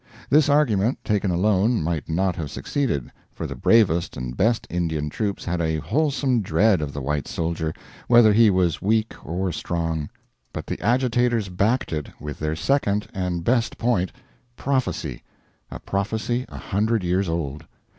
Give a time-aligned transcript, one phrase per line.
[0.31, 5.45] This argument, taken alone, might not have succeeded, for the bravest and best Indian troops
[5.45, 7.71] had a wholesome dread of the white soldier,
[8.07, 10.09] whether he was weak or strong;
[10.53, 14.11] but the agitators backed it with their second and best point
[14.55, 15.21] prophecy
[15.69, 17.67] a prophecy a hundred years old.